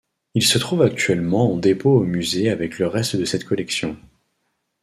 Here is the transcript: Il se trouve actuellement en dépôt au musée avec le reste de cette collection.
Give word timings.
Il 0.33 0.43
se 0.43 0.57
trouve 0.57 0.81
actuellement 0.81 1.53
en 1.53 1.57
dépôt 1.57 1.91
au 1.99 2.05
musée 2.05 2.49
avec 2.49 2.79
le 2.79 2.87
reste 2.87 3.15
de 3.17 3.23
cette 3.23 3.43
collection. 3.45 3.95